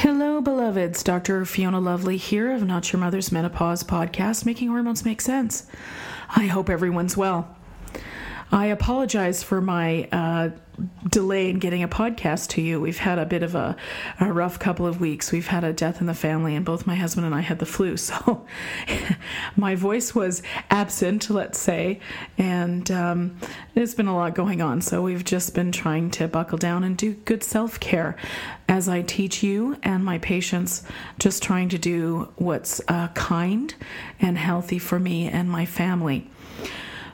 [0.00, 1.02] Hello, beloveds.
[1.02, 1.44] Dr.
[1.44, 5.66] Fiona Lovely here of Not Your Mother's Menopause podcast, making hormones make sense.
[6.34, 7.54] I hope everyone's well.
[8.52, 10.50] I apologize for my uh,
[11.08, 12.80] delay in getting a podcast to you.
[12.80, 13.76] We've had a bit of a,
[14.18, 15.30] a, rough couple of weeks.
[15.30, 17.66] We've had a death in the family, and both my husband and I had the
[17.66, 17.96] flu.
[18.10, 18.46] So
[19.56, 22.00] my voice was absent, let's say,
[22.38, 23.38] and um,
[23.74, 24.80] there's been a lot going on.
[24.80, 28.16] So we've just been trying to buckle down and do good self care
[28.68, 30.82] as I teach you and my patients,
[31.18, 33.74] just trying to do what's uh, kind
[34.20, 36.28] and healthy for me and my family.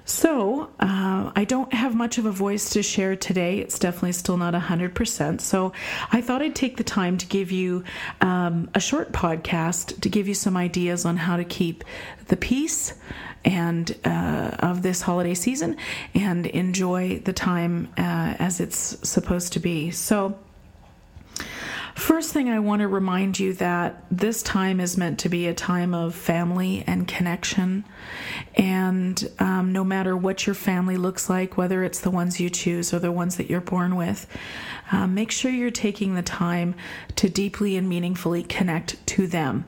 [0.08, 3.58] So, uh, I don't have much of a voice to share today.
[3.58, 5.40] It's definitely still not 100%.
[5.40, 5.72] So,
[6.12, 7.82] I thought I'd take the time to give you
[8.20, 11.82] um, a short podcast to give you some ideas on how to keep
[12.28, 12.94] the peace
[13.44, 15.76] and uh, of this holiday season
[16.14, 19.90] and enjoy the time uh, as it's supposed to be.
[19.90, 20.38] So,
[21.96, 25.54] First thing, I want to remind you that this time is meant to be a
[25.54, 27.86] time of family and connection.
[28.54, 32.92] And um, no matter what your family looks like, whether it's the ones you choose
[32.92, 34.26] or the ones that you're born with,
[34.92, 36.74] uh, make sure you're taking the time
[37.16, 39.64] to deeply and meaningfully connect to them.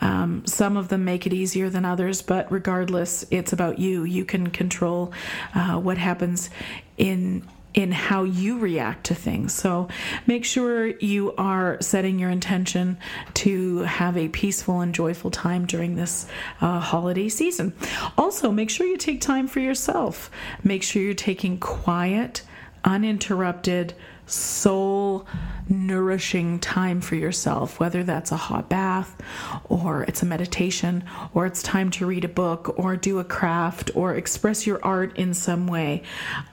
[0.00, 4.04] Um, some of them make it easier than others, but regardless, it's about you.
[4.04, 5.12] You can control
[5.54, 6.48] uh, what happens
[6.96, 9.54] in in how you react to things.
[9.54, 9.88] So
[10.26, 12.98] make sure you are setting your intention
[13.34, 16.26] to have a peaceful and joyful time during this
[16.60, 17.72] uh, holiday season.
[18.18, 20.30] Also, make sure you take time for yourself.
[20.64, 22.42] Make sure you're taking quiet,
[22.84, 23.94] uninterrupted,
[24.26, 25.26] soul
[25.68, 29.20] nourishing time for yourself, whether that's a hot bath
[29.68, 31.04] or it's a meditation
[31.34, 35.16] or it's time to read a book or do a craft or express your art
[35.16, 36.02] in some way.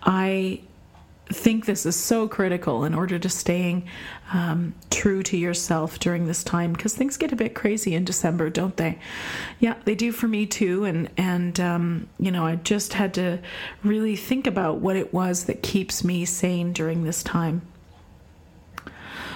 [0.03, 0.61] I
[1.29, 3.87] think this is so critical in order to staying
[4.33, 8.49] um, true to yourself during this time because things get a bit crazy in December,
[8.49, 8.97] don't they?
[9.59, 10.85] Yeah, they do for me too.
[10.85, 13.39] And and um, you know, I just had to
[13.83, 17.61] really think about what it was that keeps me sane during this time.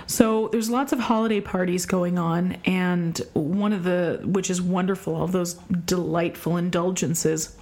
[0.08, 5.16] So there's lots of holiday parties going on, and one of the which is wonderful,
[5.16, 7.56] all those delightful indulgences.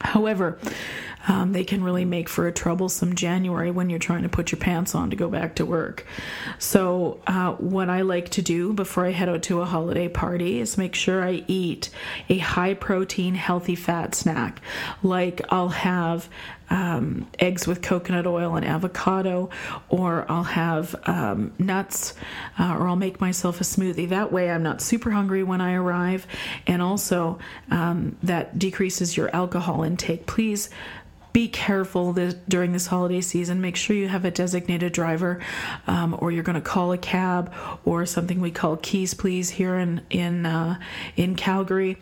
[0.00, 0.58] However,
[1.26, 4.58] um, they can really make for a troublesome January when you're trying to put your
[4.58, 6.06] pants on to go back to work.
[6.58, 10.60] So, uh, what I like to do before I head out to a holiday party
[10.60, 11.90] is make sure I eat
[12.28, 14.60] a high protein, healthy fat snack.
[15.02, 16.28] Like, I'll have
[16.70, 19.50] um, eggs with coconut oil and avocado,
[19.88, 22.14] or I'll have um, nuts,
[22.58, 24.08] uh, or I'll make myself a smoothie.
[24.08, 26.26] That way, I'm not super hungry when I arrive,
[26.66, 27.38] and also
[27.70, 30.26] um, that decreases your alcohol intake.
[30.26, 30.70] Please
[31.34, 33.60] be careful this, during this holiday season.
[33.60, 35.40] Make sure you have a designated driver,
[35.88, 37.52] um, or you're going to call a cab
[37.84, 40.78] or something we call keys please here in in uh,
[41.16, 41.98] in Calgary.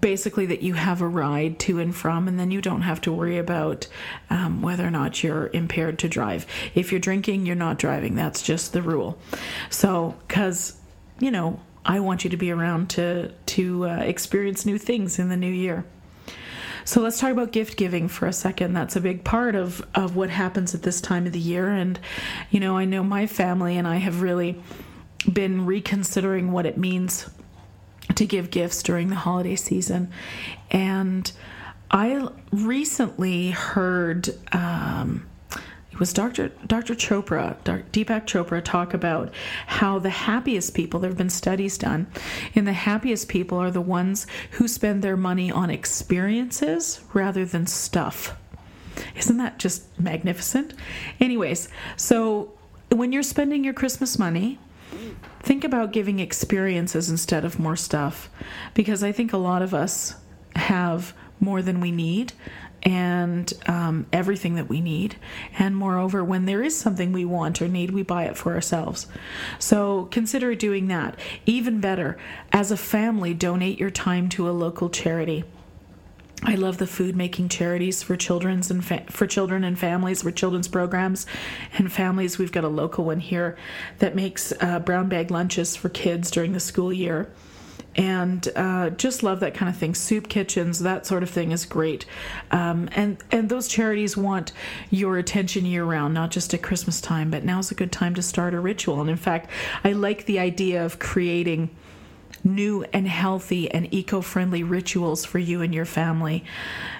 [0.00, 3.12] Basically, that you have a ride to and from, and then you don't have to
[3.12, 3.88] worry about
[4.30, 6.46] um, whether or not you're impaired to drive.
[6.72, 8.14] If you're drinking, you're not driving.
[8.14, 9.18] That's just the rule.
[9.68, 10.80] So, because
[11.18, 15.28] you know, I want you to be around to to uh, experience new things in
[15.28, 15.84] the new year.
[16.90, 18.72] So let's talk about gift giving for a second.
[18.72, 21.68] That's a big part of, of what happens at this time of the year.
[21.68, 22.00] And,
[22.50, 24.60] you know, I know my family and I have really
[25.32, 27.30] been reconsidering what it means
[28.16, 30.10] to give gifts during the holiday season.
[30.72, 31.30] And
[31.92, 35.29] I recently heard um,
[36.00, 36.48] was Dr.
[36.66, 36.94] Dr.
[36.94, 37.84] Chopra, Dr.
[37.92, 39.32] Deepak Chopra, talk about
[39.66, 42.08] how the happiest people, there have been studies done,
[42.54, 47.66] and the happiest people are the ones who spend their money on experiences rather than
[47.66, 48.34] stuff.
[49.14, 50.74] Isn't that just magnificent?
[51.20, 52.52] Anyways, so
[52.90, 54.58] when you're spending your Christmas money,
[55.40, 58.28] think about giving experiences instead of more stuff
[58.74, 60.16] because I think a lot of us
[60.56, 62.32] have more than we need
[62.82, 65.16] and um, everything that we need.
[65.58, 69.06] And moreover, when there is something we want or need, we buy it for ourselves.
[69.58, 71.18] So consider doing that.
[71.46, 72.18] Even better,
[72.52, 75.44] as a family, donate your time to a local charity.
[76.42, 80.30] I love the food making charities for children's and fa- for children and families for
[80.30, 81.26] children's programs
[81.76, 82.38] and families.
[82.38, 83.58] We've got a local one here
[83.98, 87.30] that makes uh, brown bag lunches for kids during the school year,
[87.96, 89.94] and uh, just love that kind of thing.
[89.94, 92.06] Soup kitchens, that sort of thing is great,
[92.50, 94.52] um, and and those charities want
[94.90, 97.30] your attention year round, not just at Christmas time.
[97.30, 99.50] But now's a good time to start a ritual, and in fact,
[99.84, 101.70] I like the idea of creating
[102.44, 106.44] new and healthy and eco friendly rituals for you and your family.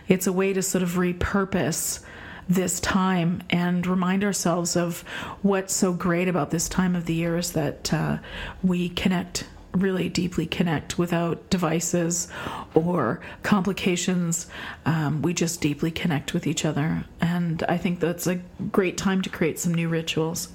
[0.09, 2.01] It's a way to sort of repurpose
[2.49, 5.03] this time and remind ourselves of
[5.43, 8.19] what's so great about this time of the year is that uh,
[8.63, 12.29] we connect really deeply connect without devices
[12.75, 14.49] or complications.
[14.85, 17.05] Um, we just deeply connect with each other.
[17.21, 18.37] And I think that's a
[18.73, 20.49] great time to create some new rituals.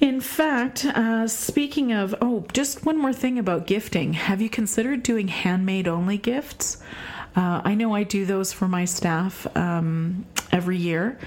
[0.00, 4.14] In fact, uh, speaking of, oh, just one more thing about gifting.
[4.14, 6.82] Have you considered doing handmade only gifts?
[7.36, 11.18] Uh, I know I do those for my staff um, every year.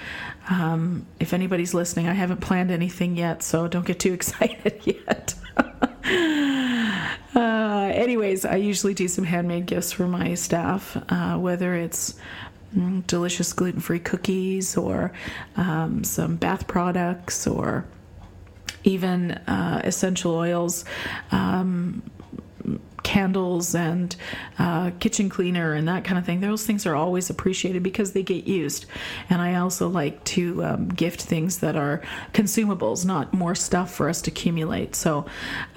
[0.50, 5.36] Um, if anybody's listening, I haven't planned anything yet, so don't get too excited yet.
[7.36, 12.16] Uh, anyways, I usually do some handmade gifts for my staff, uh, whether it's
[12.76, 15.12] mm, delicious gluten free cookies or
[15.58, 17.86] um, some bath products or
[18.86, 20.86] even uh, essential oils.
[21.32, 22.04] Um,
[23.06, 24.16] candles and
[24.58, 26.42] uh, kitchen cleaner and that kind of thing.
[26.42, 28.88] Those things are always appreciated because they get used.
[29.30, 32.02] And I also like to um, gift things that are
[32.34, 34.96] consumables, not more stuff for us to accumulate.
[34.96, 35.28] So,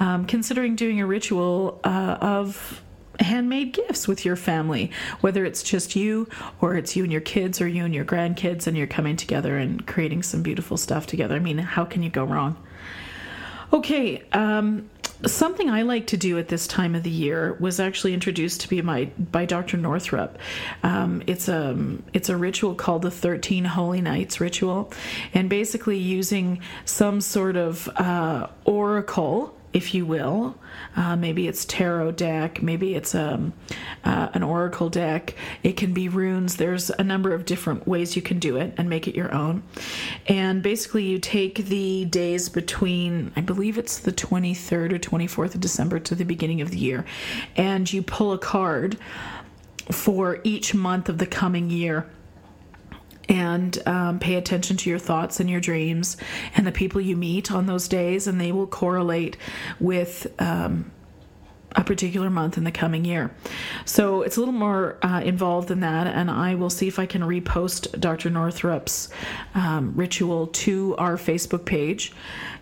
[0.01, 2.83] um, considering doing a ritual uh, of
[3.21, 4.91] handmade gifts with your family,
[5.21, 6.29] whether it's just you
[6.63, 9.59] or it's you and your kids or you and your grandkids, and you're coming together
[9.59, 11.35] and creating some beautiful stuff together.
[11.35, 12.57] I mean, how can you go wrong?
[13.71, 14.89] Okay, um,
[15.27, 18.75] something I like to do at this time of the year was actually introduced to
[18.75, 19.77] me by by Dr.
[19.77, 20.39] Northrup.
[20.83, 21.77] Um, it's a
[22.13, 24.93] it's a ritual called the Thirteen Holy Nights ritual,
[25.35, 30.57] and basically using some sort of uh, oracle if you will.
[30.97, 33.53] Uh, maybe it's tarot deck, maybe it's um,
[34.05, 35.35] uh, an oracle deck.
[35.63, 36.57] It can be runes.
[36.57, 39.63] There's a number of different ways you can do it and make it your own.
[40.27, 45.61] And basically, you take the days between, I believe it's the 23rd or 24th of
[45.61, 47.05] December to the beginning of the year,
[47.57, 48.99] and you pull a card
[49.91, 52.07] for each month of the coming year
[53.29, 56.17] and um, pay attention to your thoughts and your dreams
[56.55, 59.37] and the people you meet on those days, and they will correlate
[59.81, 60.27] with.
[60.39, 60.91] Um,
[61.73, 63.31] a particular month in the coming year.
[63.85, 67.07] So it's a little more uh, involved than that, and I will see if I
[67.07, 68.31] can repost Dr.
[68.31, 69.11] Northrup's
[69.55, 72.13] um, ritual to our Facebook page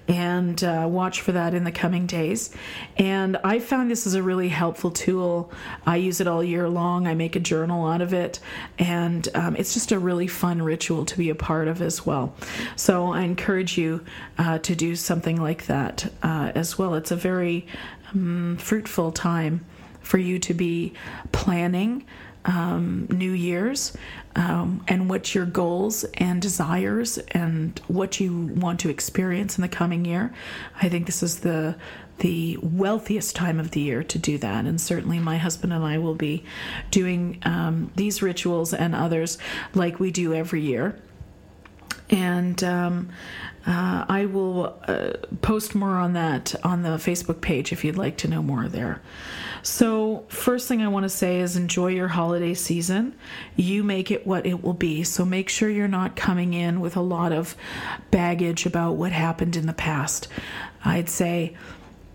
[0.08, 2.54] and uh, watch for that in the coming days.
[2.96, 5.50] And I found this is a really helpful tool.
[5.86, 7.06] I use it all year long.
[7.06, 8.40] I make a journal out of it,
[8.78, 12.34] and um, it's just a really fun ritual to be a part of as well.
[12.76, 14.04] So I encourage you
[14.38, 16.94] uh, to do something like that uh, as well.
[16.94, 17.66] It's a very
[18.12, 19.64] um, fruitful time
[20.00, 20.92] for you to be
[21.32, 22.04] planning
[22.46, 23.96] um, New Year's
[24.36, 29.68] um, and what your goals and desires and what you want to experience in the
[29.68, 30.32] coming year.
[30.80, 31.76] I think this is the
[32.18, 34.64] the wealthiest time of the year to do that.
[34.64, 36.44] And certainly, my husband and I will be
[36.90, 39.36] doing um, these rituals and others
[39.74, 40.98] like we do every year.
[42.08, 43.08] And um,
[43.66, 48.16] uh, I will uh, post more on that on the Facebook page if you'd like
[48.18, 49.02] to know more there.
[49.62, 53.16] So, first thing I want to say is enjoy your holiday season.
[53.56, 55.02] You make it what it will be.
[55.02, 57.56] So, make sure you're not coming in with a lot of
[58.12, 60.28] baggage about what happened in the past.
[60.84, 61.56] I'd say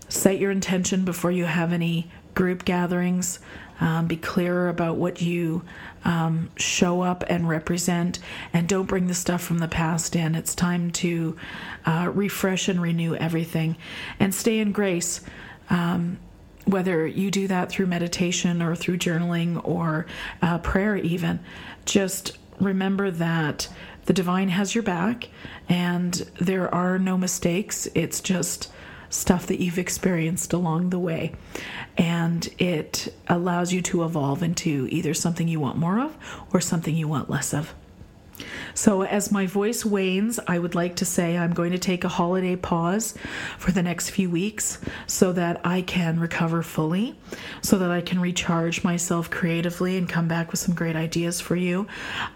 [0.08, 3.38] set your intention before you have any group gatherings.
[3.80, 5.64] Um, be clearer about what you
[6.04, 8.20] um, show up and represent,
[8.52, 10.36] and don't bring the stuff from the past in.
[10.36, 11.36] It's time to
[11.84, 13.76] uh, refresh and renew everything
[14.20, 15.20] and stay in grace.
[15.68, 16.18] Um,
[16.64, 20.06] whether you do that through meditation or through journaling or
[20.40, 21.40] uh, prayer, even,
[21.84, 23.68] just remember that
[24.04, 25.28] the divine has your back
[25.68, 27.88] and there are no mistakes.
[27.94, 28.70] It's just
[29.12, 31.32] stuff that you've experienced along the way.
[31.96, 36.16] And it allows you to evolve into either something you want more of
[36.52, 37.74] or something you want less of.
[38.74, 42.08] So, as my voice wanes, I would like to say I'm going to take a
[42.08, 43.14] holiday pause
[43.58, 47.18] for the next few weeks so that I can recover fully,
[47.60, 51.56] so that I can recharge myself creatively and come back with some great ideas for
[51.56, 51.86] you.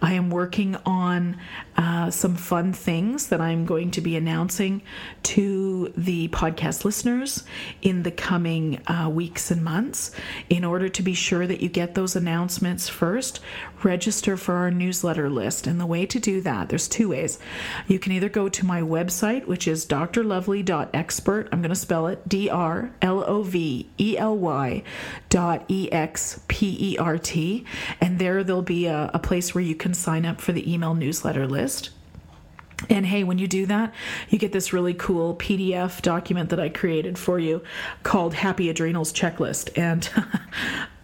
[0.03, 1.39] I am working on
[1.77, 4.83] uh, some fun things that I'm going to be announcing
[5.25, 7.45] to the podcast listeners
[7.83, 10.11] in the coming uh, weeks and months.
[10.49, 13.41] In order to be sure that you get those announcements first,
[13.83, 15.66] register for our newsletter list.
[15.66, 17.38] And the way to do that, there's two ways.
[17.87, 21.49] You can either go to my website, which is drlovely.expert.
[21.52, 24.83] I'm going to spell it D R L O V E L Y
[25.28, 27.64] dot E X P E R T.
[28.00, 30.95] And there there'll be a, a place where you can sign up for the email
[30.95, 31.90] newsletter list.
[32.90, 33.95] And hey, when you do that,
[34.28, 37.62] you get this really cool PDF document that I created for you
[38.02, 39.76] called Happy Adrenals Checklist.
[39.78, 40.09] And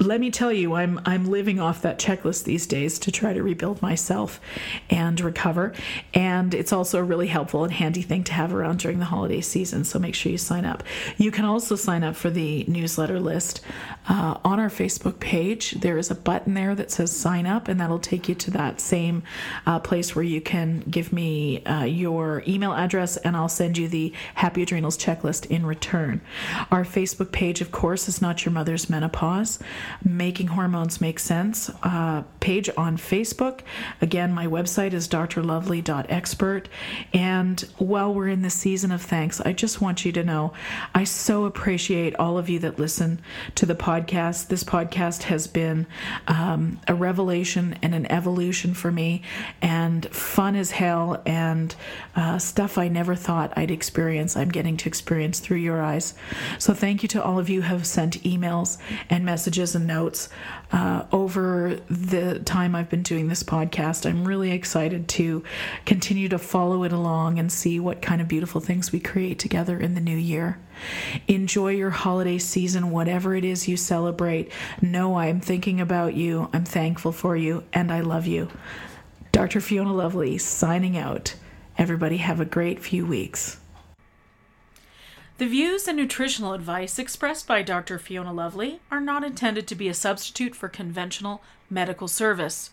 [0.00, 3.42] let me tell you, I'm I'm living off that checklist these days to try to
[3.42, 4.40] rebuild myself
[4.88, 5.74] and recover.
[6.14, 9.42] And it's also a really helpful and handy thing to have around during the holiday
[9.42, 9.84] season.
[9.84, 10.82] So make sure you sign up.
[11.18, 13.60] You can also sign up for the newsletter list
[14.08, 15.72] uh, on our Facebook page.
[15.72, 18.80] There is a button there that says sign up, and that'll take you to that
[18.80, 19.22] same
[19.66, 23.86] uh, place where you can give me uh, your email address, and I'll send you
[23.86, 26.22] the Happy Adrenals checklist in return.
[26.70, 29.58] Our Facebook page, of course, is Not Your Mother's Menopause.
[30.04, 33.60] Making Hormones Make Sense uh, page on Facebook.
[34.00, 36.68] Again, my website is drlovely.expert.
[37.12, 40.52] And while we're in the season of thanks, I just want you to know
[40.94, 43.20] I so appreciate all of you that listen
[43.56, 44.48] to the podcast.
[44.48, 45.86] This podcast has been
[46.28, 49.22] um, a revelation and an evolution for me,
[49.60, 51.74] and fun as hell, and
[52.16, 54.36] uh, stuff I never thought I'd experience.
[54.36, 56.14] I'm getting to experience through your eyes.
[56.58, 58.78] So, thank you to all of you who have sent emails
[59.08, 60.28] and messages and notes
[60.72, 64.08] uh, over the time I've been doing this podcast.
[64.08, 65.42] I'm really excited to
[65.86, 69.78] continue to follow it along and see what kind of beautiful things we create together
[69.78, 70.58] in the new year.
[71.28, 74.50] Enjoy your holiday season, whatever it is you celebrate.
[74.80, 78.48] Know I'm thinking about you, I'm thankful for you, and I love you.
[79.32, 79.60] Dr.
[79.60, 81.34] Fiona Lovely signing out.
[81.78, 83.59] Everybody have a great few weeks.
[85.40, 87.98] The views and nutritional advice expressed by Dr.
[87.98, 92.72] Fiona Lovely are not intended to be a substitute for conventional medical service.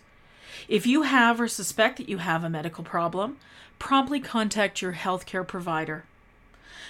[0.68, 3.38] If you have or suspect that you have a medical problem,
[3.80, 6.04] promptly contact your healthcare provider.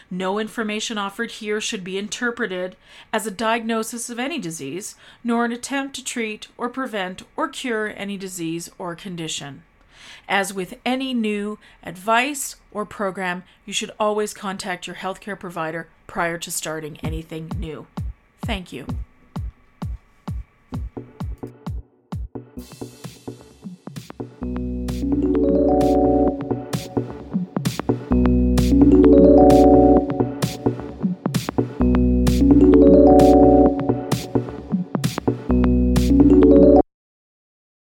[0.10, 2.76] No information offered here should be interpreted
[3.14, 7.94] as a diagnosis of any disease, nor an attempt to treat or prevent or cure
[7.96, 9.62] any disease or condition.
[10.28, 16.38] As with any new advice or program, you should always contact your healthcare provider prior
[16.38, 17.88] to starting anything new.
[18.42, 18.86] Thank you.